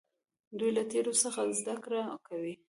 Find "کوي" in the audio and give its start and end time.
2.27-2.53